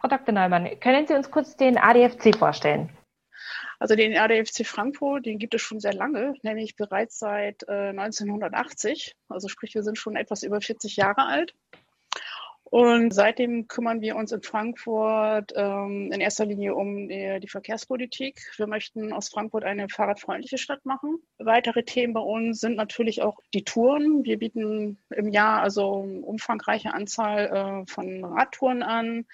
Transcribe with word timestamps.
Frau 0.00 0.08
Dr. 0.08 0.32
Neumann, 0.32 0.80
können 0.80 1.06
Sie 1.06 1.14
uns 1.14 1.30
kurz 1.30 1.56
den 1.56 1.76
ADFC 1.76 2.34
vorstellen? 2.34 2.88
Also 3.78 3.96
den 3.96 4.16
ADFC 4.16 4.66
Frankfurt, 4.66 5.26
den 5.26 5.38
gibt 5.38 5.54
es 5.54 5.60
schon 5.60 5.80
sehr 5.80 5.92
lange, 5.92 6.34
nämlich 6.42 6.76
bereits 6.76 7.18
seit 7.18 7.64
äh, 7.68 7.90
1980. 7.90 9.14
Also 9.28 9.48
sprich, 9.48 9.74
wir 9.74 9.82
sind 9.82 9.98
schon 9.98 10.16
etwas 10.16 10.42
über 10.42 10.60
40 10.60 10.96
Jahre 10.96 11.26
alt. 11.26 11.54
Und 12.64 13.12
seitdem 13.12 13.66
kümmern 13.66 14.00
wir 14.00 14.14
uns 14.14 14.30
in 14.30 14.42
Frankfurt 14.42 15.52
ähm, 15.56 16.12
in 16.12 16.20
erster 16.20 16.46
Linie 16.46 16.76
um 16.76 17.08
die, 17.08 17.40
die, 17.40 17.48
Verkehrspolitik. 17.48 18.40
Wir 18.56 18.68
möchten 18.68 19.12
aus 19.12 19.28
Frankfurt 19.28 19.64
eine 19.64 19.88
fahrradfreundliche 19.88 20.56
Stadt 20.56 20.86
machen. 20.86 21.18
Weitere 21.38 21.82
Themen 21.82 22.14
bei 22.14 22.20
uns 22.20 22.60
sind 22.60 22.76
natürlich 22.76 23.22
auch 23.22 23.38
die 23.54 23.64
Touren. 23.64 24.24
Wir 24.24 24.38
bieten 24.38 25.02
im 25.10 25.28
Jahr 25.30 25.62
also 25.62 26.04
eine 26.04 26.20
umfangreiche 26.20 26.94
Anzahl 26.94 27.84
äh, 27.86 27.90
von 27.90 28.24
Radtouren 28.24 28.84
an 28.84 29.26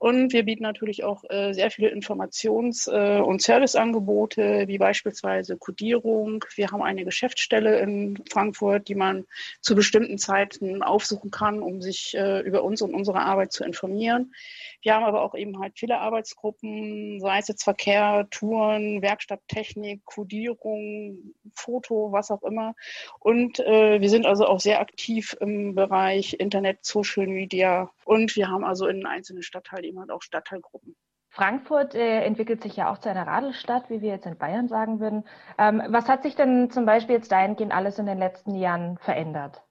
und 0.00 0.32
wir 0.32 0.44
bieten 0.44 0.62
natürlich 0.62 1.04
auch 1.04 1.24
äh, 1.28 1.52
sehr 1.52 1.70
viele 1.70 1.90
Informations- 1.90 2.90
äh, 2.90 3.20
und 3.20 3.42
Serviceangebote, 3.42 4.64
wie 4.66 4.78
beispielsweise 4.78 5.58
Codierung. 5.58 6.42
Wir 6.54 6.70
haben 6.70 6.82
eine 6.82 7.04
Geschäftsstelle 7.04 7.78
in 7.80 8.18
Frankfurt, 8.32 8.88
die 8.88 8.94
man 8.94 9.26
zu 9.60 9.74
bestimmten 9.74 10.16
Zeiten 10.16 10.82
aufsuchen 10.82 11.30
kann, 11.30 11.60
um 11.60 11.82
sich 11.82 12.14
äh, 12.16 12.40
über 12.40 12.64
uns 12.64 12.80
und 12.80 12.94
unsere 12.94 13.20
Arbeit 13.20 13.52
zu 13.52 13.62
informieren. 13.62 14.32
Wir 14.80 14.94
haben 14.94 15.04
aber 15.04 15.20
auch 15.20 15.34
eben 15.34 15.60
halt 15.60 15.78
viele 15.78 15.98
Arbeitsgruppen, 15.98 17.20
sei 17.20 17.38
es 17.38 17.48
jetzt 17.48 17.64
Verkehr, 17.64 18.26
Touren, 18.30 19.02
Werkstatttechnik, 19.02 20.06
Codierung, 20.06 21.34
Foto, 21.52 22.10
was 22.10 22.30
auch 22.30 22.42
immer. 22.42 22.74
Und 23.18 23.60
äh, 23.60 24.00
wir 24.00 24.08
sind 24.08 24.24
also 24.24 24.46
auch 24.46 24.60
sehr 24.60 24.80
aktiv 24.80 25.36
im 25.40 25.74
Bereich 25.74 26.40
Internet, 26.40 26.86
Social 26.86 27.26
Media. 27.26 27.90
Und 28.10 28.34
wir 28.34 28.48
haben 28.48 28.64
also 28.64 28.88
in 28.88 29.06
einzelnen 29.06 29.44
Stadtteilen 29.44 29.84
eben 29.84 30.00
halt 30.00 30.10
auch 30.10 30.20
Stadtteilgruppen. 30.22 30.96
Frankfurt 31.28 31.94
äh, 31.94 32.24
entwickelt 32.24 32.60
sich 32.60 32.74
ja 32.74 32.90
auch 32.90 32.98
zu 32.98 33.08
einer 33.08 33.24
Radelstadt, 33.24 33.88
wie 33.88 34.00
wir 34.00 34.08
jetzt 34.08 34.26
in 34.26 34.36
Bayern 34.36 34.66
sagen 34.66 34.98
würden. 34.98 35.22
Ähm, 35.58 35.80
was 35.90 36.08
hat 36.08 36.24
sich 36.24 36.34
denn 36.34 36.70
zum 36.70 36.86
Beispiel 36.86 37.14
jetzt 37.14 37.30
dahingehend 37.30 37.72
alles 37.72 38.00
in 38.00 38.06
den 38.06 38.18
letzten 38.18 38.56
Jahren 38.56 38.98
verändert? 38.98 39.62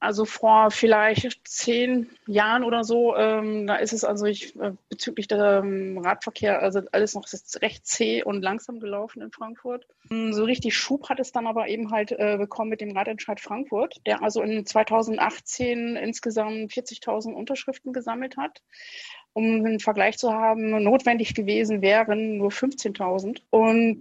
Also 0.00 0.24
vor 0.24 0.70
vielleicht 0.70 1.46
zehn 1.48 2.10
Jahren 2.26 2.64
oder 2.64 2.84
so, 2.84 3.16
ähm, 3.16 3.66
da 3.66 3.76
ist 3.76 3.92
es 3.92 4.04
also 4.04 4.26
ich, 4.26 4.54
äh, 4.56 4.72
bezüglich 4.88 5.28
der 5.28 5.62
ähm, 5.64 5.98
Radverkehr, 5.98 6.62
also 6.62 6.80
alles 6.92 7.14
noch 7.14 7.26
recht 7.62 7.86
zäh 7.86 8.22
und 8.22 8.42
langsam 8.42 8.80
gelaufen 8.80 9.22
in 9.22 9.30
Frankfurt. 9.30 9.86
Ähm, 10.10 10.32
so 10.32 10.44
richtig 10.44 10.76
Schub 10.76 11.08
hat 11.08 11.20
es 11.20 11.32
dann 11.32 11.46
aber 11.46 11.68
eben 11.68 11.90
halt 11.90 12.12
äh, 12.12 12.36
bekommen 12.38 12.70
mit 12.70 12.80
dem 12.80 12.96
Radentscheid 12.96 13.40
Frankfurt, 13.40 14.00
der 14.06 14.22
also 14.22 14.42
in 14.42 14.66
2018 14.66 15.96
insgesamt 15.96 16.72
40.000 16.72 17.32
Unterschriften 17.32 17.92
gesammelt 17.92 18.36
hat 18.36 18.62
um 19.36 19.66
einen 19.66 19.80
Vergleich 19.80 20.16
zu 20.16 20.32
haben, 20.32 20.82
notwendig 20.82 21.34
gewesen 21.34 21.82
wären 21.82 22.38
nur 22.38 22.48
15.000. 22.48 23.42
Und 23.50 23.98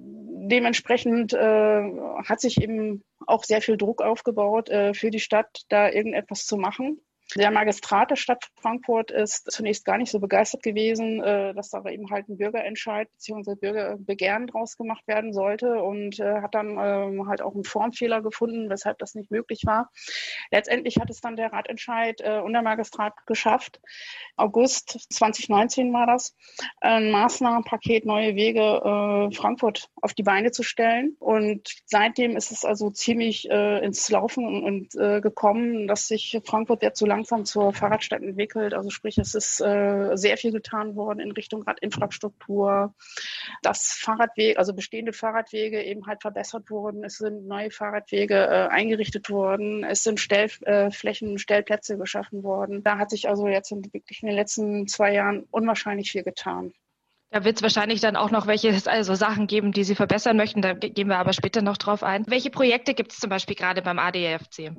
dementsprechend 0.48 1.34
äh, 1.34 1.82
hat 2.23 2.40
sich 2.40 2.62
eben 2.62 3.04
auch 3.28 3.44
sehr 3.44 3.62
viel 3.62 3.78
Druck 3.78 4.02
aufgebaut 4.02 4.70
äh, 4.70 4.94
für 4.94 5.12
die 5.12 5.20
Stadt, 5.20 5.64
da 5.70 5.90
irgendetwas 5.90 6.45
zu 6.45 6.58
machen. 6.58 7.02
Der 7.34 7.52
Magistrat 7.52 8.12
der 8.12 8.16
Stadt 8.16 8.45
Frankfurt 8.56 9.12
ist 9.12 9.52
zunächst 9.52 9.84
gar 9.84 9.98
nicht 9.98 10.12
so 10.12 10.20
begeistert 10.20 10.64
gewesen, 10.64 11.22
äh, 11.22 11.54
dass 11.54 11.70
da 11.70 11.84
eben 11.86 12.09
halt 12.12 12.30
ein 12.30 12.38
Bürgerentscheid 12.38 13.09
bzw. 13.12 13.56
Bürgerbegehren 13.56 14.48
draus 14.48 14.78
gemacht 14.78 15.06
werden 15.08 15.34
sollte 15.34 15.82
und 15.82 16.20
äh, 16.20 16.42
hat 16.42 16.54
dann 16.54 16.78
ähm, 16.80 17.28
halt 17.28 17.42
auch 17.42 17.54
einen 17.54 17.64
Formfehler 17.64 18.22
gefunden, 18.22 18.70
weshalb 18.70 19.00
das 19.00 19.16
nicht 19.16 19.32
möglich 19.32 19.64
war. 19.66 19.92
Letztendlich 20.52 20.98
hat 20.98 21.09
es 21.09 21.20
dann 21.20 21.36
der 21.36 21.52
Ratentscheid 21.52 22.22
äh, 22.22 22.40
und 22.40 22.54
der 22.54 22.62
Magistrat 22.62 23.14
geschafft. 23.26 23.82
August 24.38 25.08
2019 25.12 25.92
war 25.92 26.06
das, 26.06 26.36
ein 26.80 27.12
Maßnahmenpaket 27.12 28.06
Neue 28.06 28.36
Wege 28.36 29.32
Frankfurt 29.34 29.89
auf 30.02 30.14
die 30.14 30.23
Beine 30.23 30.52
zu 30.52 30.64
stellen. 30.64 31.16
Und 31.20 31.70
seitdem 31.86 32.36
ist 32.36 32.52
es 32.52 32.66
also 32.66 32.89
ziemlich 32.89 33.49
ins 33.49 34.10
Laufen 34.10 34.64
und, 34.64 34.92
gekommen, 34.92 35.88
dass 35.88 36.08
sich 36.08 36.39
Frankfurt 36.44 36.83
jetzt 36.83 36.99
so 36.99 37.05
langsam 37.15 37.45
zur 37.45 37.73
Fahrradstadt 37.73 38.21
entwickelt. 38.21 38.73
Also 38.73 38.89
sprich, 38.89 39.17
es 39.17 39.36
ist 39.36 39.61
äh, 39.61 40.15
sehr 40.15 40.37
viel 40.37 40.52
getan 40.52 40.95
worden 40.95 41.20
in 41.20 41.31
Richtung 41.31 41.64
Radinfrastruktur, 41.64 42.93
dass 43.61 43.93
Fahrradwege, 43.93 44.59
also 44.59 44.73
bestehende 44.73 45.14
Fahrradwege 45.14 45.81
eben 45.81 46.05
halt 46.08 46.21
verbessert 46.21 46.70
wurden. 46.70 47.04
Es 47.05 47.17
sind 47.17 47.48
neue 47.48 47.71
Fahrradwege 47.71 48.36
äh, 48.36 48.67
eingerichtet 48.67 49.30
worden. 49.30 49.86
Es 49.86 50.04
sind 50.04 50.20
Stellflächen, 50.20 51.36
äh, 51.36 51.39
Stellplätze 51.39 51.98
geschaffen 51.98 52.43
worden. 52.43 52.83
Da 52.83 52.98
hat 52.98 53.09
sich 53.09 53.30
also 53.30 53.48
jetzt 53.48 53.71
in, 53.71 53.83
wirklich 53.93 54.21
in 54.21 54.27
den 54.27 54.36
letzten 54.36 54.87
zwei 54.87 55.14
Jahren 55.14 55.45
unwahrscheinlich 55.52 56.11
viel 56.11 56.23
getan. 56.23 56.73
Da 57.31 57.43
wird 57.43 57.58
es 57.58 57.64
wahrscheinlich 57.64 58.02
dann 58.02 58.15
auch 58.15 58.31
noch 58.31 58.48
welche 58.48 58.73
also 58.86 59.15
Sachen 59.15 59.48
geben, 59.48 59.71
die 59.71 59.83
Sie 59.83 59.95
verbessern 59.95 60.37
möchten. 60.37 60.61
Da 60.61 60.73
gehen 60.73 61.08
wir 61.08 61.17
aber 61.17 61.33
später 61.33 61.61
noch 61.61 61.77
drauf 61.77 62.04
ein. 62.04 62.25
Welche 62.27 62.49
Projekte 62.49 62.93
gibt 62.93 63.14
es 63.14 63.20
zum 63.20 63.30
Beispiel 63.30 63.55
gerade 63.55 63.81
beim 63.81 63.99
ADFC? 63.99 64.71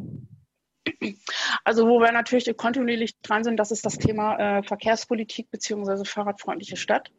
Also 1.64 1.88
wo 1.88 2.00
wir 2.00 2.12
natürlich 2.12 2.54
kontinuierlich 2.56 3.20
dran 3.20 3.44
sind, 3.44 3.56
das 3.58 3.70
ist 3.70 3.84
das 3.84 3.98
Thema 3.98 4.58
äh, 4.58 4.62
Verkehrspolitik 4.62 5.50
beziehungsweise 5.50 6.04
fahrradfreundliche 6.04 6.76
Stadt. 6.76 7.10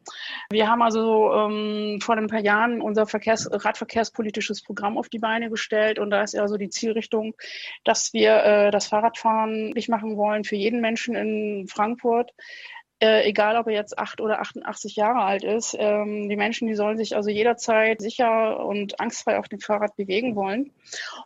Wir 0.50 0.68
haben 0.68 0.82
also 0.82 1.32
ähm, 1.32 2.00
vor 2.00 2.16
ein 2.16 2.28
paar 2.28 2.40
Jahren 2.40 2.80
unser 2.80 3.06
Verkehrs 3.06 3.48
Radverkehrspolitisches 3.50 4.62
Programm 4.62 4.98
auf 4.98 5.08
die 5.08 5.18
Beine 5.18 5.50
gestellt 5.50 5.98
und 5.98 6.10
da 6.10 6.22
ist 6.22 6.36
also 6.36 6.56
die 6.56 6.70
Zielrichtung, 6.70 7.34
dass 7.84 8.12
wir 8.12 8.36
äh, 8.44 8.70
das 8.70 8.86
Fahrradfahren 8.86 9.70
nicht 9.70 9.88
machen 9.88 10.16
wollen 10.16 10.44
für 10.44 10.56
jeden 10.56 10.80
Menschen 10.80 11.14
in 11.14 11.66
Frankfurt 11.68 12.32
äh, 13.00 13.28
egal 13.28 13.56
ob 13.56 13.68
er 13.68 13.74
jetzt 13.74 13.98
acht 13.98 14.20
oder 14.20 14.40
88 14.40 14.96
Jahre 14.96 15.20
alt 15.20 15.44
ist. 15.44 15.76
Ähm, 15.78 16.28
die 16.28 16.36
Menschen, 16.36 16.66
die 16.66 16.74
sollen 16.74 16.96
sich 16.96 17.14
also 17.14 17.30
jederzeit 17.30 18.00
sicher 18.00 18.64
und 18.64 19.00
angstfrei 19.00 19.38
auf 19.38 19.48
dem 19.48 19.60
Fahrrad 19.60 19.96
bewegen 19.96 20.34
wollen. 20.34 20.72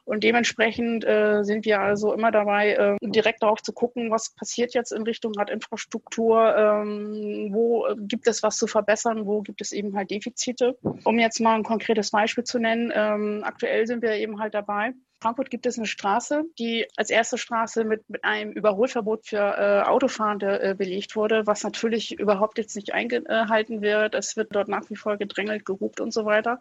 Und 0.05 0.23
dementsprechend 0.23 1.05
äh, 1.05 1.43
sind 1.45 1.65
wir 1.65 1.81
also 1.81 2.13
immer 2.13 2.31
dabei, 2.31 2.73
äh, 2.75 2.97
direkt 3.01 3.43
darauf 3.43 3.63
zu 3.63 3.73
gucken, 3.73 4.11
was 4.11 4.35
passiert 4.35 4.75
jetzt 4.75 4.93
in 4.93 5.03
Richtung 5.03 5.33
Radinfrastruktur, 5.35 6.57
ähm, 6.57 7.49
wo 7.53 7.87
gibt 7.97 8.27
es 8.29 8.43
was 8.43 8.59
zu 8.59 8.67
verbessern, 8.67 9.27
wo 9.27 9.41
gibt 9.41 9.61
es 9.61 9.73
eben 9.73 9.97
halt 9.97 10.11
Defizite. 10.11 10.77
Um 11.05 11.19
jetzt 11.19 11.41
mal 11.41 11.55
ein 11.55 11.63
konkretes 11.63 12.11
Beispiel 12.11 12.45
zu 12.45 12.59
nennen, 12.59 12.93
ähm, 12.95 13.43
aktuell 13.45 13.87
sind 13.87 14.03
wir 14.03 14.13
eben 14.13 14.41
halt 14.41 14.55
dabei, 14.55 14.93
Frankfurt 15.23 15.51
gibt 15.51 15.67
es 15.67 15.79
eine 15.79 15.87
Straße, 15.87 16.43
die 16.59 16.87
als 16.97 17.09
erste 17.09 17.39
Straße 17.39 17.85
mit, 17.85 18.11
mit 18.11 18.25
einem 18.25 18.51
Überholverbot 18.51 19.29
für 19.29 19.37
äh, 19.37 19.89
Autofahrende 19.89 20.61
äh, 20.61 20.75
belegt 20.75 21.15
wurde, 21.15 21.47
was 21.47 21.63
natürlich 21.63 22.19
überhaupt 22.19 22.59
jetzt 22.59 22.75
nicht 22.75 22.93
eingehalten 22.93 23.83
wird. 23.83 24.17
Es 24.17 24.37
wird 24.37 24.55
dort 24.55 24.67
nach 24.67 24.91
wie 24.91 24.97
vor 24.97 25.17
gedrängelt, 25.19 25.65
gehupt 25.65 26.01
und 26.01 26.13
so 26.13 26.25
weiter. 26.25 26.59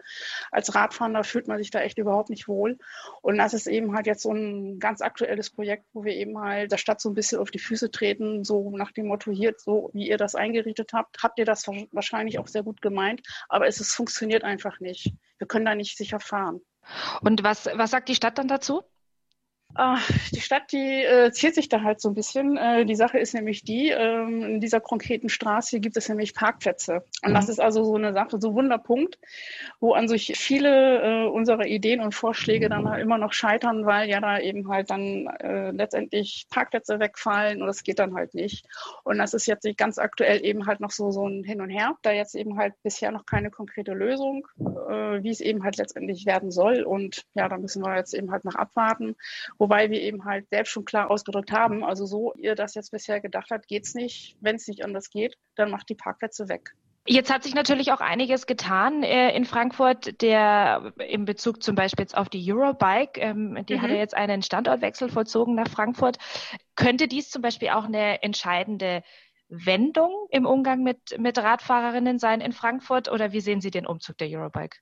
Als 0.51 0.75
Radfahrer 0.75 1.23
fühlt 1.23 1.47
man 1.47 1.57
sich 1.57 1.71
da 1.71 1.81
echt 1.81 1.97
überhaupt 1.97 2.29
nicht 2.29 2.47
wohl. 2.47 2.77
Und 3.23 3.39
das 3.39 3.55
ist 3.55 3.65
eben 3.65 3.95
halt 3.95 4.05
jetzt 4.05 4.21
so 4.21 4.31
ein 4.31 4.79
ganz 4.79 5.01
aktuelles 5.01 5.49
Projekt, 5.49 5.85
wo 5.93 6.03
wir 6.03 6.13
eben 6.13 6.39
halt 6.39 6.71
der 6.71 6.77
Stadt 6.77 7.01
so 7.01 7.09
ein 7.09 7.15
bisschen 7.15 7.39
auf 7.39 7.49
die 7.49 7.57
Füße 7.57 7.89
treten, 7.89 8.43
so 8.43 8.69
nach 8.77 8.91
dem 8.91 9.07
Motto 9.07 9.31
hier, 9.31 9.55
so 9.57 9.89
wie 9.93 10.07
ihr 10.07 10.17
das 10.17 10.35
eingerichtet 10.35 10.93
habt, 10.93 11.23
habt 11.23 11.39
ihr 11.39 11.45
das 11.45 11.65
wahrscheinlich 11.91 12.37
auch 12.37 12.47
sehr 12.47 12.61
gut 12.61 12.79
gemeint, 12.83 13.21
aber 13.49 13.65
es, 13.65 13.79
es 13.79 13.95
funktioniert 13.95 14.43
einfach 14.43 14.79
nicht. 14.79 15.13
Wir 15.39 15.47
können 15.47 15.65
da 15.65 15.73
nicht 15.73 15.97
sicher 15.97 16.19
fahren. 16.19 16.61
Und 17.21 17.43
was, 17.43 17.65
was 17.73 17.91
sagt 17.91 18.09
die 18.09 18.15
Stadt 18.15 18.37
dann 18.37 18.47
dazu? 18.47 18.83
Ach, 19.73 20.09
die 20.31 20.41
Stadt, 20.41 20.71
die 20.71 21.03
äh, 21.03 21.31
ziert 21.31 21.55
sich 21.55 21.69
da 21.69 21.81
halt 21.81 22.01
so 22.01 22.09
ein 22.09 22.13
bisschen. 22.13 22.57
Äh, 22.57 22.85
die 22.85 22.95
Sache 22.95 23.19
ist 23.19 23.33
nämlich 23.33 23.63
die, 23.63 23.89
ähm, 23.89 24.43
in 24.43 24.61
dieser 24.61 24.81
konkreten 24.81 25.29
Straße 25.29 25.79
gibt 25.79 25.95
es 25.95 26.09
nämlich 26.09 26.33
Parkplätze. 26.33 27.03
Und 27.23 27.31
mhm. 27.31 27.35
das 27.35 27.47
ist 27.47 27.61
also 27.61 27.83
so 27.83 27.95
eine 27.95 28.13
Sache, 28.13 28.39
so 28.39 28.49
ein 28.49 28.55
Wunderpunkt, 28.55 29.17
wo 29.79 29.93
an 29.93 30.09
sich 30.09 30.33
viele 30.37 31.25
äh, 31.25 31.27
unserer 31.27 31.65
Ideen 31.65 32.01
und 32.01 32.13
Vorschläge 32.13 32.67
dann 32.67 32.89
halt 32.89 33.01
immer 33.01 33.17
noch 33.17 33.31
scheitern, 33.31 33.85
weil 33.85 34.09
ja 34.09 34.19
da 34.19 34.39
eben 34.39 34.67
halt 34.67 34.89
dann 34.89 35.27
äh, 35.39 35.71
letztendlich 35.71 36.47
Parkplätze 36.49 36.99
wegfallen 36.99 37.61
und 37.61 37.67
das 37.67 37.83
geht 37.83 37.99
dann 37.99 38.13
halt 38.13 38.33
nicht. 38.33 38.65
Und 39.03 39.19
das 39.19 39.33
ist 39.33 39.45
jetzt 39.45 39.65
ganz 39.77 39.97
aktuell 39.99 40.45
eben 40.45 40.65
halt 40.65 40.81
noch 40.81 40.91
so, 40.91 41.11
so 41.11 41.25
ein 41.25 41.43
Hin 41.43 41.61
und 41.61 41.69
Her. 41.69 41.95
Da 42.01 42.11
jetzt 42.11 42.35
eben 42.35 42.57
halt 42.57 42.73
bisher 42.83 43.11
noch 43.11 43.25
keine 43.25 43.49
konkrete 43.49 43.93
Lösung, 43.93 44.47
äh, 44.59 45.23
wie 45.23 45.29
es 45.29 45.39
eben 45.39 45.63
halt 45.63 45.77
letztendlich 45.77 46.25
werden 46.25 46.51
soll. 46.51 46.83
Und 46.83 47.25
ja, 47.35 47.47
da 47.47 47.57
müssen 47.57 47.83
wir 47.83 47.95
jetzt 47.95 48.13
eben 48.13 48.31
halt 48.31 48.43
noch 48.43 48.55
abwarten 48.55 49.15
Wobei 49.61 49.91
wir 49.91 50.01
eben 50.01 50.25
halt 50.25 50.49
selbst 50.49 50.71
schon 50.71 50.85
klar 50.85 51.11
ausgedrückt 51.11 51.51
haben, 51.51 51.83
also 51.83 52.07
so 52.07 52.33
ihr 52.33 52.55
das 52.55 52.73
jetzt 52.73 52.89
bisher 52.89 53.21
gedacht 53.21 53.51
habt, 53.51 53.67
geht's 53.67 53.93
nicht. 53.93 54.35
Wenn 54.41 54.55
es 54.55 54.67
nicht 54.67 54.83
anders 54.83 55.11
geht, 55.11 55.37
dann 55.53 55.69
macht 55.69 55.87
die 55.89 55.93
Parkplätze 55.93 56.49
weg. 56.49 56.71
Jetzt 57.05 57.31
hat 57.31 57.43
sich 57.43 57.53
natürlich 57.53 57.91
auch 57.91 58.01
einiges 58.01 58.47
getan 58.47 59.03
äh, 59.03 59.35
in 59.35 59.45
Frankfurt, 59.45 60.19
der 60.23 60.93
in 60.97 61.25
Bezug 61.25 61.61
zum 61.61 61.75
Beispiel 61.75 62.01
jetzt 62.01 62.17
auf 62.17 62.27
die 62.27 62.43
Eurobike, 62.51 63.21
ähm, 63.21 63.63
die 63.69 63.75
mhm. 63.75 63.81
hat 63.83 63.91
ja 63.91 63.97
jetzt 63.97 64.17
einen 64.17 64.41
Standortwechsel 64.41 65.09
vollzogen 65.09 65.53
nach 65.53 65.67
Frankfurt. 65.67 66.17
Könnte 66.75 67.07
dies 67.07 67.29
zum 67.29 67.43
Beispiel 67.43 67.69
auch 67.69 67.85
eine 67.85 68.23
entscheidende 68.23 69.03
Wendung 69.47 70.25
im 70.31 70.47
Umgang 70.47 70.81
mit, 70.81 71.19
mit 71.19 71.37
Radfahrerinnen 71.37 72.17
sein 72.17 72.41
in 72.41 72.51
Frankfurt 72.51 73.11
oder 73.11 73.31
wie 73.31 73.41
sehen 73.41 73.61
Sie 73.61 73.69
den 73.69 73.85
Umzug 73.85 74.17
der 74.17 74.27
Eurobike? 74.27 74.79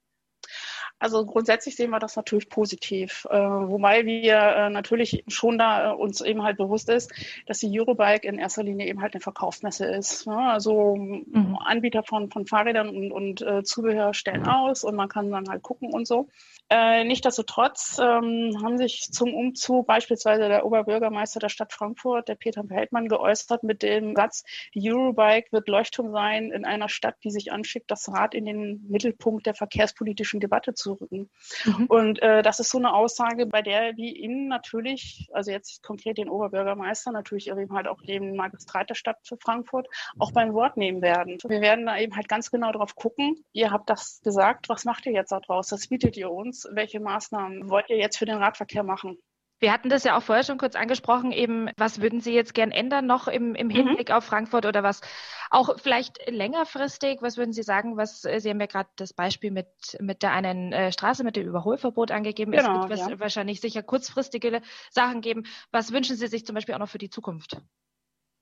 Also 1.00 1.25
grundsätzlich 1.25 1.78
sehen 1.78 1.92
wir 1.92 2.00
das 2.00 2.18
natürlich 2.18 2.50
positiv, 2.50 3.25
äh, 3.30 3.38
wobei 3.38 4.06
wir 4.06 4.36
äh, 4.36 4.69
natürlich 4.69 5.24
schon 5.30 5.57
da 5.57 5.92
äh, 5.92 5.96
uns 5.96 6.19
eben 6.19 6.44
halt 6.44 6.57
bewusst 6.57 6.90
ist, 6.90 7.12
dass 7.46 7.60
die 7.60 7.80
Eurobike 7.80 8.28
in 8.28 8.38
erster 8.38 8.63
Linie 8.63 8.88
eben 8.88 9.01
halt 9.01 9.13
eine 9.13 9.22
Verkaufsmesse 9.22 9.86
ist. 9.86 10.28
Ne? 10.28 10.38
Also 10.38 10.98
mhm. 10.98 11.57
Anbieter 11.63 12.04
von, 12.04 12.30
von 12.30 12.46
Fahrrädern 12.46 12.90
und, 12.90 13.12
und 13.13 13.42
äh, 13.42 13.63
Zubehör 13.63 14.13
stellen 14.13 14.46
aus 14.46 14.84
und 14.84 14.96
man 14.96 15.07
kann 15.07 15.31
dann 15.31 15.48
halt 15.48 15.63
gucken 15.63 15.94
und 15.94 16.06
so. 16.06 16.28
Äh, 16.69 17.06
Nichtsdestotrotz 17.06 17.98
ähm, 18.00 18.57
haben 18.62 18.78
sich 18.78 19.10
zum 19.12 19.34
Umzug 19.34 19.88
beispielsweise 19.88 20.50
der 20.50 20.66
Oberbürgermeister 20.66 21.40
der 21.40 21.50
Stadt 21.50 21.72
Frankfurt, 21.72 22.28
der 22.28 22.36
Peter 22.36 22.63
Heldmann, 22.69 23.07
geäußert 23.07 23.63
mit 23.63 23.84
dem 23.84 24.16
Satz, 24.16 24.44
die 24.75 24.92
Eurobike 24.92 25.51
wird 25.51 25.69
Leuchtturm 25.69 26.12
sein 26.12 26.51
in 26.51 26.66
einer 26.66 26.90
Stadt, 26.90 27.16
die 27.24 27.31
sich 27.31 27.54
anschickt, 27.54 27.90
das 27.90 28.10
Rad 28.10 28.36
in 28.36 28.46
den 28.46 28.86
Mittelpunkt 28.90 29.46
der 29.46 29.54
verkehrspolitischen 29.54 30.40
Debatte 30.40 30.74
zu 30.74 30.88
rücken. 30.94 31.30
Mhm. 31.65 31.86
Und 31.88 32.21
äh, 32.21 32.41
das 32.41 32.59
ist 32.59 32.71
so 32.71 32.77
eine 32.77 32.94
Aussage, 32.94 33.45
bei 33.45 33.62
der 33.62 33.95
wir 33.97 34.15
Ihnen 34.15 34.47
natürlich, 34.47 35.27
also 35.33 35.51
jetzt 35.51 35.83
konkret 35.83 36.18
den 36.18 36.30
Oberbürgermeister, 36.30 37.12
natürlich 37.12 37.50
eben 37.50 37.74
halt 37.74 37.88
auch 37.88 38.01
den 38.01 38.36
Magistrat 38.36 38.89
der 38.89 38.95
Stadt 38.95 39.18
für 39.24 39.38
Frankfurt, 39.38 39.88
auch 40.18 40.31
beim 40.31 40.53
Wort 40.53 40.77
nehmen 40.77 41.01
werden. 41.01 41.38
Wir 41.47 41.62
werden 41.62 41.86
da 41.86 41.97
eben 41.97 42.15
halt 42.15 42.30
ganz 42.30 42.51
genau 42.51 42.71
drauf 42.71 42.95
gucken. 42.95 43.44
Ihr 43.51 43.71
habt 43.71 43.89
das 43.89 44.21
gesagt, 44.24 44.69
was 44.69 44.86
macht 44.86 45.06
ihr 45.06 45.13
jetzt 45.13 45.31
daraus? 45.31 45.68
Das 45.68 45.88
bietet 45.88 46.18
ihr 46.18 46.31
uns 46.31 46.68
welche 46.71 47.00
Maßnahmen 47.00 47.69
wollt 47.69 47.89
ihr 47.89 47.97
jetzt 47.97 48.18
für 48.18 48.25
den 48.25 48.38
Radverkehr 48.38 48.83
machen? 48.83 49.18
Wir 49.59 49.73
hatten 49.73 49.89
das 49.89 50.03
ja 50.03 50.17
auch 50.17 50.23
vorher 50.23 50.44
schon 50.44 50.57
kurz 50.57 50.75
angesprochen, 50.75 51.31
eben, 51.31 51.69
was 51.77 52.01
würden 52.01 52.21
Sie 52.21 52.33
jetzt 52.33 52.53
gern 52.53 52.71
ändern 52.71 53.06
noch 53.06 53.27
im, 53.27 53.56
im 53.56 53.67
mhm. 53.67 53.71
Hinblick 53.71 54.09
mhm. 54.09 54.15
auf 54.15 54.23
Frankfurt 54.23 54.65
oder 54.65 54.83
was 54.83 55.01
auch 55.50 55.79
vielleicht 55.79 56.29
längerfristig, 56.29 57.21
was 57.21 57.38
würden 57.38 57.51
Sie 57.51 57.63
sagen, 57.63 57.97
was, 57.97 58.23
äh, 58.23 58.39
Sie 58.39 58.50
haben 58.50 58.59
ja 58.59 58.67
gerade 58.67 58.89
das 58.95 59.13
Beispiel 59.13 59.51
mit, 59.51 59.67
mit 60.00 60.23
der 60.23 60.31
einen 60.31 60.71
äh, 60.71 60.91
Straße, 60.91 61.23
mit 61.23 61.35
dem 61.35 61.47
Überholverbot 61.47 62.11
angegeben. 62.11 62.51
Genau, 62.51 62.83
es 62.83 62.89
wird 62.89 63.09
ja. 63.09 63.19
wahrscheinlich 63.19 63.59
sicher 63.59 63.83
kurzfristige 63.83 64.61
Sachen 64.91 65.21
geben. 65.21 65.44
Was 65.71 65.91
wünschen 65.91 66.15
Sie 66.15 66.27
sich 66.27 66.45
zum 66.45 66.55
Beispiel 66.55 66.75
auch 66.75 66.79
noch 66.79 66.89
für 66.89 66.97
die 66.97 67.09
Zukunft? 67.09 67.62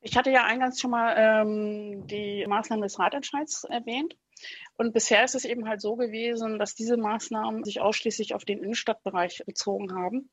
Ich 0.02 0.16
hatte 0.16 0.30
ja 0.30 0.44
eingangs 0.46 0.80
schon 0.80 0.92
mal 0.92 1.16
ähm, 1.18 2.06
die 2.08 2.46
Maßnahmen 2.48 2.84
des 2.84 3.00
Ratentscheids 3.00 3.64
erwähnt. 3.64 4.16
Und 4.78 4.94
bisher 4.94 5.24
ist 5.24 5.34
es 5.34 5.46
eben 5.46 5.68
halt 5.68 5.82
so 5.82 5.96
gewesen, 5.96 6.60
dass 6.60 6.76
diese 6.76 6.98
Maßnahmen 6.98 7.64
sich 7.64 7.82
ausschließlich 7.82 8.36
auf 8.36 8.46
den 8.46 8.60
Innenstadtbereich 8.60 9.44
bezogen 9.46 9.96
haben. 9.96 10.30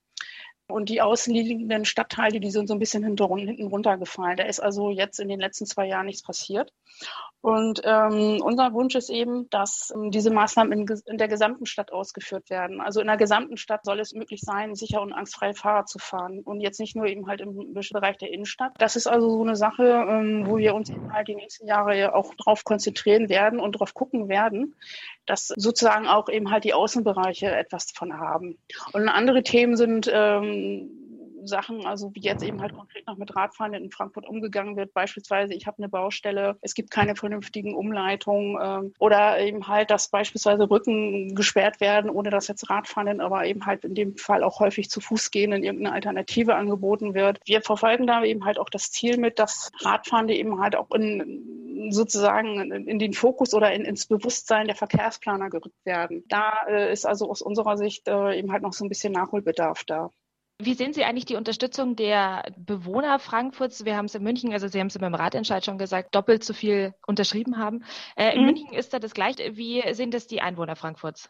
Und 0.66 0.88
die 0.88 1.02
außenliegenden 1.02 1.84
Stadtteile, 1.84 2.40
die 2.40 2.50
sind 2.50 2.68
so 2.68 2.74
ein 2.74 2.78
bisschen 2.78 3.04
hinten 3.04 3.66
runtergefallen. 3.66 4.38
Da 4.38 4.44
ist 4.44 4.60
also 4.60 4.90
jetzt 4.90 5.20
in 5.20 5.28
den 5.28 5.40
letzten 5.40 5.66
zwei 5.66 5.86
Jahren 5.86 6.06
nichts 6.06 6.22
passiert. 6.22 6.72
Und 7.44 7.82
ähm, 7.84 8.40
unser 8.42 8.72
Wunsch 8.72 8.94
ist 8.94 9.10
eben, 9.10 9.50
dass 9.50 9.92
ähm, 9.94 10.10
diese 10.10 10.30
Maßnahmen 10.30 10.72
in, 10.72 11.02
in, 11.04 11.18
der 11.18 11.28
gesamten 11.28 11.66
Stadt 11.66 11.92
ausgeführt 11.92 12.48
werden. 12.48 12.80
Also 12.80 13.02
in 13.02 13.06
der 13.06 13.18
gesamten 13.18 13.58
Stadt 13.58 13.84
soll 13.84 14.00
es 14.00 14.14
möglich 14.14 14.40
sein, 14.40 14.74
sicher 14.74 15.02
und 15.02 15.12
angstfrei 15.12 15.52
Fahrrad 15.52 15.86
zu 15.86 15.98
fahren 15.98 16.40
und 16.40 16.62
jetzt 16.62 16.80
nicht 16.80 16.96
nur 16.96 17.04
eben 17.04 17.26
halt 17.26 17.42
im 17.42 17.74
Bereich 17.74 18.16
der 18.16 18.32
Innenstadt. 18.32 18.72
Das 18.78 18.96
ist 18.96 19.06
also 19.06 19.28
so 19.28 19.42
eine 19.42 19.56
Sache, 19.56 19.84
ähm, 19.84 20.46
wo 20.46 20.56
wir 20.56 20.74
uns 20.74 20.88
eben 20.88 21.12
halt 21.12 21.28
die 21.28 21.34
nächsten 21.34 21.66
Jahre 21.66 22.14
auch 22.14 22.34
drauf 22.36 22.64
konzentrieren 22.64 23.28
werden 23.28 23.60
und 23.60 23.72
drauf 23.72 23.92
gucken 23.92 24.30
werden, 24.30 24.74
dass 25.26 25.48
sozusagen 25.48 26.06
auch 26.06 26.28
eben 26.28 26.50
halt 26.50 26.64
die 26.64 26.74
Außenbereiche 26.74 27.50
etwas 27.50 27.86
davon 27.86 28.18
haben. 28.18 28.58
Und 28.92 29.08
andere 29.08 29.42
Themen 29.42 29.76
sind 29.76 30.10
ähm, 30.12 30.90
Sachen, 31.46 31.86
also 31.86 32.14
wie 32.14 32.20
jetzt 32.20 32.42
eben 32.42 32.60
halt 32.60 32.74
konkret 32.74 33.06
noch 33.06 33.16
mit 33.16 33.34
Radfahren 33.34 33.74
in 33.74 33.90
Frankfurt 33.90 34.26
umgegangen 34.26 34.76
wird. 34.76 34.94
Beispielsweise, 34.94 35.54
ich 35.54 35.66
habe 35.66 35.78
eine 35.78 35.88
Baustelle, 35.88 36.56
es 36.60 36.74
gibt 36.74 36.90
keine 36.90 37.16
vernünftigen 37.16 37.74
Umleitungen 37.74 38.58
ähm, 38.62 38.94
oder 38.98 39.40
eben 39.40 39.68
halt, 39.68 39.90
dass 39.90 40.08
beispielsweise 40.08 40.66
Brücken 40.66 41.34
gesperrt 41.34 41.80
werden, 41.80 42.10
ohne 42.10 42.30
dass 42.30 42.48
jetzt 42.48 42.70
Radfahrenden, 42.70 43.20
aber 43.20 43.44
eben 43.46 43.66
halt 43.66 43.84
in 43.84 43.94
dem 43.94 44.16
Fall 44.16 44.42
auch 44.42 44.60
häufig 44.60 44.90
zu 44.90 45.00
Fuß 45.00 45.30
gehen, 45.30 45.52
in 45.52 45.64
irgendeine 45.64 45.94
Alternative 45.94 46.54
angeboten 46.54 47.14
wird. 47.14 47.40
Wir 47.44 47.62
verfolgen 47.62 48.06
da 48.06 48.22
eben 48.24 48.44
halt 48.44 48.58
auch 48.58 48.70
das 48.70 48.90
Ziel 48.90 49.18
mit, 49.18 49.38
dass 49.38 49.70
Radfahrende 49.80 50.34
eben 50.34 50.60
halt 50.60 50.76
auch 50.76 50.90
in 50.92 51.63
sozusagen 51.90 52.72
in 52.72 52.98
den 52.98 53.12
Fokus 53.12 53.54
oder 53.54 53.72
in, 53.72 53.84
ins 53.84 54.06
Bewusstsein 54.06 54.66
der 54.66 54.76
Verkehrsplaner 54.76 55.50
gerückt 55.50 55.84
werden. 55.84 56.24
Da 56.28 56.52
äh, 56.68 56.92
ist 56.92 57.06
also 57.06 57.30
aus 57.30 57.42
unserer 57.42 57.76
Sicht 57.76 58.08
äh, 58.08 58.38
eben 58.38 58.52
halt 58.52 58.62
noch 58.62 58.72
so 58.72 58.84
ein 58.84 58.88
bisschen 58.88 59.12
Nachholbedarf 59.12 59.84
da. 59.84 60.10
Wie 60.62 60.74
sehen 60.74 60.92
Sie 60.92 61.02
eigentlich 61.02 61.24
die 61.24 61.34
Unterstützung 61.34 61.96
der 61.96 62.44
Bewohner 62.56 63.18
Frankfurts? 63.18 63.84
Wir 63.84 63.96
haben 63.96 64.04
es 64.04 64.14
in 64.14 64.22
München, 64.22 64.52
also 64.52 64.68
Sie 64.68 64.78
haben 64.78 64.86
es 64.86 64.96
beim 64.96 65.14
Ratentscheid 65.14 65.64
schon 65.64 65.78
gesagt, 65.78 66.14
doppelt 66.14 66.44
so 66.44 66.54
viel 66.54 66.94
unterschrieben 67.06 67.58
haben. 67.58 67.84
Äh, 68.14 68.34
in 68.34 68.40
mhm. 68.40 68.46
München 68.46 68.72
ist 68.72 68.92
da 68.92 69.00
das 69.00 69.14
gleiche. 69.14 69.56
Wie 69.56 69.82
sehen 69.94 70.12
das 70.12 70.28
die 70.28 70.40
Einwohner 70.40 70.76
Frankfurts? 70.76 71.28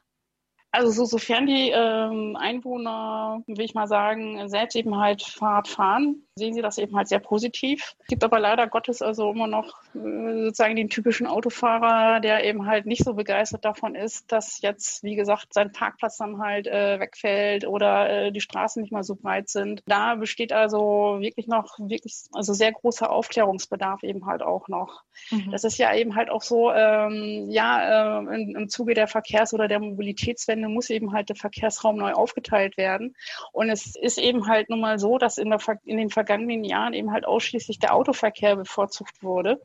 Also 0.74 0.90
so, 0.90 1.04
sofern 1.04 1.46
die 1.46 1.70
ähm, 1.70 2.36
Einwohner, 2.36 3.44
will 3.46 3.64
ich 3.64 3.74
mal 3.74 3.86
sagen, 3.86 4.48
selbst 4.48 4.74
eben 4.74 4.98
halt 4.98 5.22
Fahrrad 5.22 5.68
fahren, 5.68 6.24
sehen 6.34 6.52
sie 6.52 6.62
das 6.62 6.78
eben 6.78 6.96
halt 6.96 7.06
sehr 7.06 7.20
positiv. 7.20 7.94
Es 8.00 8.08
gibt 8.08 8.24
aber 8.24 8.40
leider 8.40 8.66
Gottes 8.66 9.00
also 9.00 9.30
immer 9.30 9.46
noch 9.46 9.80
äh, 9.94 10.46
sozusagen 10.46 10.74
den 10.74 10.90
typischen 10.90 11.28
Autofahrer, 11.28 12.18
der 12.18 12.44
eben 12.44 12.66
halt 12.66 12.86
nicht 12.86 13.04
so 13.04 13.14
begeistert 13.14 13.64
davon 13.64 13.94
ist, 13.94 14.32
dass 14.32 14.60
jetzt, 14.62 15.04
wie 15.04 15.14
gesagt, 15.14 15.54
sein 15.54 15.70
Parkplatz 15.70 16.16
dann 16.16 16.40
halt 16.40 16.66
äh, 16.66 16.98
wegfällt 16.98 17.68
oder 17.68 18.10
äh, 18.10 18.32
die 18.32 18.40
Straßen 18.40 18.82
nicht 18.82 18.90
mal 18.90 19.04
so 19.04 19.14
breit 19.14 19.48
sind. 19.48 19.80
Da 19.86 20.16
besteht 20.16 20.52
also 20.52 21.18
wirklich 21.20 21.46
noch 21.46 21.78
wirklich 21.78 22.16
also 22.32 22.52
sehr 22.52 22.72
großer 22.72 23.12
Aufklärungsbedarf 23.12 24.02
eben 24.02 24.26
halt 24.26 24.42
auch 24.42 24.66
noch. 24.66 25.04
Mhm. 25.30 25.52
Das 25.52 25.62
ist 25.62 25.78
ja 25.78 25.94
eben 25.94 26.16
halt 26.16 26.30
auch 26.30 26.42
so, 26.42 26.72
ähm, 26.72 27.48
ja, 27.48 28.18
äh, 28.18 28.34
im, 28.34 28.56
im 28.56 28.68
Zuge 28.68 28.94
der 28.94 29.06
Verkehrs- 29.06 29.54
oder 29.54 29.68
der 29.68 29.78
Mobilitätswende 29.78 30.63
muss 30.72 30.90
eben 30.90 31.12
halt 31.12 31.28
der 31.28 31.36
Verkehrsraum 31.36 31.96
neu 31.96 32.12
aufgeteilt 32.12 32.76
werden. 32.76 33.16
Und 33.52 33.70
es 33.70 33.96
ist 33.96 34.18
eben 34.18 34.46
halt 34.46 34.70
nun 34.70 34.80
mal 34.80 34.98
so, 34.98 35.18
dass 35.18 35.38
in, 35.38 35.50
der, 35.50 35.60
in 35.84 35.96
den 35.96 36.10
vergangenen 36.10 36.64
Jahren 36.64 36.94
eben 36.94 37.12
halt 37.12 37.26
ausschließlich 37.26 37.78
der 37.78 37.94
Autoverkehr 37.94 38.56
bevorzugt 38.56 39.22
wurde. 39.22 39.60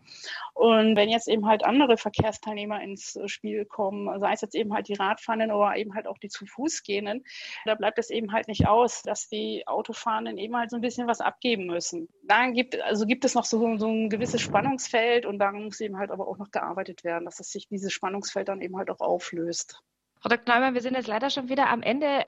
Und 0.54 0.96
wenn 0.98 1.10
jetzt 1.10 1.30
eben 1.30 1.46
halt 1.46 1.64
andere 1.64 1.96
Verkehrsteilnehmer 1.96 2.82
ins 2.82 3.18
Spiel 3.28 3.66
kommen, 3.66 4.20
sei 4.20 4.34
es 4.34 4.42
jetzt 4.42 4.56
eben 4.56 4.74
halt 4.74 4.90
die 4.90 4.96
Radfahrenden 4.96 5.52
oder 5.52 5.76
eben 5.78 5.96
halt 5.96 6.06
auch 6.08 6.18
die 6.18 6.28
zu 6.28 6.46
Fuß 6.46 6.84
gehenden, 6.84 7.24
da 7.66 7.76
bleibt 7.76 7.98
es 7.98 8.10
eben 8.10 8.34
halt 8.34 8.48
nicht 8.48 8.68
aus, 8.68 9.02
dass 9.02 9.30
die 9.30 9.66
Autofahrenden 9.68 10.38
eben 10.38 10.58
halt 10.58 10.70
so 10.70 10.76
ein 10.76 10.82
bisschen 10.82 11.08
was 11.08 11.22
abgeben 11.22 11.68
müssen. 11.68 12.10
Da 12.24 12.48
gibt, 12.50 12.80
also 12.82 13.06
gibt 13.06 13.24
es 13.26 13.36
noch 13.36 13.46
so, 13.46 13.78
so 13.78 13.88
ein 13.88 14.10
gewisses 14.10 14.42
Spannungsfeld 14.42 15.26
und 15.26 15.40
daran 15.40 15.64
muss 15.64 15.80
eben 15.80 15.98
halt 15.98 16.12
aber 16.12 16.28
auch 16.28 16.38
noch 16.38 16.52
gearbeitet 16.52 17.04
werden, 17.04 17.26
dass 17.26 17.40
es 17.40 17.52
sich 17.52 17.68
dieses 17.68 17.94
Spannungsfeld 17.94 18.48
dann 18.50 18.62
eben 18.62 18.78
halt 18.78 18.90
auch 18.90 19.00
auflöst. 19.00 19.82
Frau 20.22 20.28
Dr. 20.28 20.54
Neumann, 20.54 20.74
wir 20.74 20.82
sind 20.82 20.96
jetzt 20.96 21.08
leider 21.08 21.30
schon 21.30 21.48
wieder 21.48 21.70
am 21.70 21.82
Ende. 21.82 22.26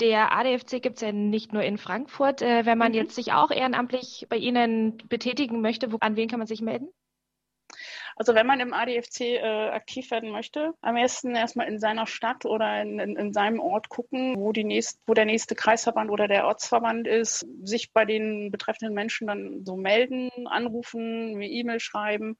Der 0.00 0.32
ADFC 0.32 0.80
gibt 0.80 0.96
es 0.96 1.00
ja 1.02 1.10
nicht 1.10 1.52
nur 1.52 1.62
in 1.62 1.76
Frankfurt. 1.76 2.40
Äh, 2.40 2.66
wenn 2.66 2.78
man 2.78 2.92
mhm. 2.92 2.98
jetzt 2.98 3.16
sich 3.16 3.32
auch 3.32 3.50
ehrenamtlich 3.50 4.26
bei 4.28 4.36
Ihnen 4.36 4.98
betätigen 5.08 5.60
möchte, 5.60 5.90
wo, 5.92 5.96
an 5.98 6.14
wen 6.14 6.28
kann 6.28 6.38
man 6.38 6.46
sich 6.46 6.62
melden? 6.62 6.88
Also 8.22 8.36
wenn 8.36 8.46
man 8.46 8.60
im 8.60 8.72
ADFC 8.72 9.20
äh, 9.20 9.70
aktiv 9.70 10.12
werden 10.12 10.30
möchte, 10.30 10.74
am 10.80 10.94
besten 10.94 11.34
erstmal 11.34 11.66
in 11.66 11.80
seiner 11.80 12.06
Stadt 12.06 12.44
oder 12.44 12.80
in, 12.80 13.00
in, 13.00 13.16
in 13.16 13.32
seinem 13.32 13.58
Ort 13.58 13.88
gucken, 13.88 14.36
wo, 14.38 14.52
die 14.52 14.62
nächst, 14.62 15.00
wo 15.08 15.14
der 15.14 15.24
nächste 15.24 15.56
Kreisverband 15.56 16.08
oder 16.08 16.28
der 16.28 16.46
Ortsverband 16.46 17.08
ist, 17.08 17.44
sich 17.64 17.92
bei 17.92 18.04
den 18.04 18.52
betreffenden 18.52 18.94
Menschen 18.94 19.26
dann 19.26 19.64
so 19.64 19.74
melden, 19.76 20.30
anrufen, 20.46 21.34
eine 21.34 21.48
E-Mail 21.48 21.80
schreiben. 21.80 22.36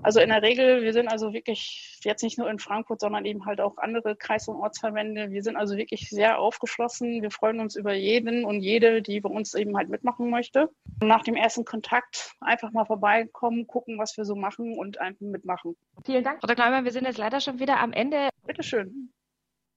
Also 0.00 0.20
in 0.20 0.28
der 0.28 0.42
Regel, 0.42 0.84
wir 0.84 0.92
sind 0.92 1.08
also 1.08 1.32
wirklich 1.32 1.98
jetzt 2.04 2.22
nicht 2.22 2.38
nur 2.38 2.48
in 2.48 2.60
Frankfurt, 2.60 3.00
sondern 3.00 3.24
eben 3.24 3.46
halt 3.46 3.60
auch 3.60 3.78
andere 3.78 4.14
Kreis- 4.14 4.46
und 4.46 4.54
Ortsverbände. 4.54 5.32
Wir 5.32 5.42
sind 5.42 5.56
also 5.56 5.76
wirklich 5.76 6.08
sehr 6.08 6.38
aufgeschlossen. 6.38 7.20
Wir 7.20 7.32
freuen 7.32 7.58
uns 7.58 7.74
über 7.74 7.94
jeden 7.94 8.44
und 8.44 8.60
jede, 8.60 9.02
die 9.02 9.20
bei 9.20 9.28
uns 9.28 9.54
eben 9.54 9.76
halt 9.76 9.88
mitmachen 9.88 10.30
möchte. 10.30 10.70
Nach 11.02 11.24
dem 11.24 11.34
ersten 11.34 11.64
Kontakt 11.64 12.36
einfach 12.40 12.70
mal 12.70 12.84
vorbeikommen, 12.84 13.66
gucken, 13.66 13.98
was 13.98 14.16
wir 14.16 14.24
so 14.24 14.36
machen 14.36 14.78
und 14.78 15.00
einfach 15.00 15.15
mitmachen. 15.20 15.76
Vielen 16.04 16.24
Dank, 16.24 16.40
Frau 16.40 16.46
Dr. 16.46 16.64
Neumann. 16.64 16.84
Wir 16.84 16.92
sind 16.92 17.04
jetzt 17.04 17.18
leider 17.18 17.40
schon 17.40 17.58
wieder 17.58 17.80
am 17.80 17.92
Ende. 17.92 18.28
Bitteschön. 18.46 19.12